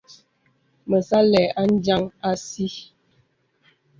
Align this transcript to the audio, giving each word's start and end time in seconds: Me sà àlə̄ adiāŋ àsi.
Me 0.89 0.97
sà 1.07 1.17
àlə̄ 1.23 1.43
adiāŋ 1.61 2.03
àsi. 2.29 2.65